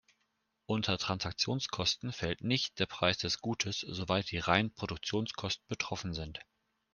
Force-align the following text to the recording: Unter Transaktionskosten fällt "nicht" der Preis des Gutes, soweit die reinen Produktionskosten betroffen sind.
Unter 0.65 0.97
Transaktionskosten 0.97 2.11
fällt 2.11 2.43
"nicht" 2.43 2.79
der 2.79 2.87
Preis 2.87 3.19
des 3.19 3.39
Gutes, 3.39 3.81
soweit 3.81 4.31
die 4.31 4.39
reinen 4.39 4.73
Produktionskosten 4.73 5.67
betroffen 5.67 6.15
sind. 6.15 6.39